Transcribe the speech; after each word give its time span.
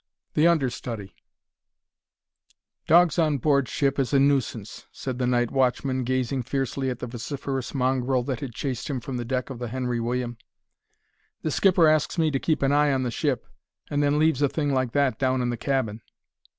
THE 0.33 0.47
UNDERSTUDY 0.47 1.13
Dogs 2.87 3.19
on 3.19 3.37
board 3.37 3.69
ship 3.69 3.99
is 3.99 4.13
a 4.13 4.19
nuisance," 4.19 4.87
said 4.91 5.19
the 5.19 5.27
night 5.27 5.51
watchman, 5.51 6.05
gazing 6.05 6.41
fiercely 6.41 6.89
at 6.89 6.97
the 6.97 7.05
vociferous 7.05 7.75
mongrel 7.75 8.23
that 8.23 8.39
had 8.39 8.51
chased 8.55 8.89
him 8.89 8.99
from 8.99 9.17
the 9.17 9.25
deck 9.25 9.51
of 9.51 9.59
the 9.59 9.67
Henry 9.67 9.99
William; 9.99 10.39
"the 11.43 11.51
skipper 11.51 11.87
asks 11.87 12.17
me 12.17 12.31
to 12.31 12.39
keep 12.39 12.63
an 12.63 12.71
eye 12.71 12.91
on 12.91 13.03
the 13.03 13.11
ship, 13.11 13.45
and 13.91 14.01
then 14.01 14.17
leaves 14.17 14.41
a 14.41 14.49
thing 14.49 14.73
like 14.73 14.93
that 14.93 15.19
down 15.19 15.39
in 15.39 15.51
the 15.51 15.55
cabin." 15.57 16.01